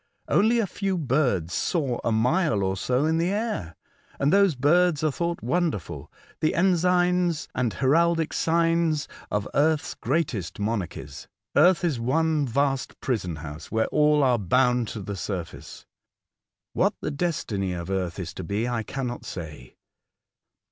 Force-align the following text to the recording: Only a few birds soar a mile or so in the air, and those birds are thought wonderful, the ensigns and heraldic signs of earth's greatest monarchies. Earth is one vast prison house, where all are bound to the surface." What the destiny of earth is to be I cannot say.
Only 0.27 0.57
a 0.57 0.65
few 0.65 0.97
birds 0.97 1.53
soar 1.53 2.01
a 2.03 2.11
mile 2.11 2.63
or 2.63 2.75
so 2.75 3.05
in 3.05 3.19
the 3.19 3.29
air, 3.29 3.75
and 4.19 4.33
those 4.33 4.55
birds 4.55 5.03
are 5.03 5.11
thought 5.11 5.43
wonderful, 5.43 6.11
the 6.39 6.55
ensigns 6.55 7.47
and 7.53 7.71
heraldic 7.73 8.33
signs 8.33 9.07
of 9.29 9.47
earth's 9.53 9.93
greatest 9.93 10.59
monarchies. 10.59 11.27
Earth 11.55 11.83
is 11.83 11.99
one 11.99 12.47
vast 12.47 12.99
prison 12.99 13.35
house, 13.45 13.71
where 13.71 13.85
all 13.89 14.23
are 14.23 14.39
bound 14.39 14.87
to 14.87 15.03
the 15.03 15.15
surface." 15.15 15.85
What 16.73 16.95
the 17.01 17.11
destiny 17.11 17.73
of 17.73 17.91
earth 17.91 18.17
is 18.17 18.33
to 18.33 18.43
be 18.43 18.67
I 18.67 18.81
cannot 18.81 19.23
say. 19.23 19.75